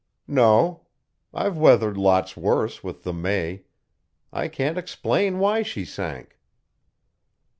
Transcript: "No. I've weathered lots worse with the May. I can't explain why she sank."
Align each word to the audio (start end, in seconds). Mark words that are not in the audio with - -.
"No. 0.25 0.87
I've 1.31 1.59
weathered 1.59 1.95
lots 1.95 2.35
worse 2.35 2.83
with 2.83 3.03
the 3.03 3.13
May. 3.13 3.65
I 4.33 4.47
can't 4.47 4.79
explain 4.79 5.37
why 5.37 5.61
she 5.61 5.85
sank." 5.85 6.39